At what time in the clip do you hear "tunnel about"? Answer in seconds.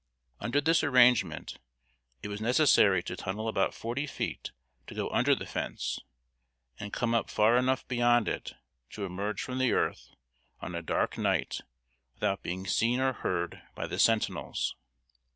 3.15-3.75